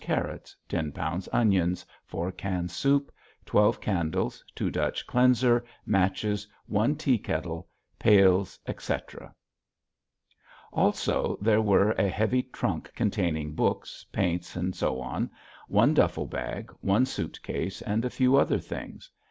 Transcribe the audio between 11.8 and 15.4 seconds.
a heavy trunk containing books, paints, etc.,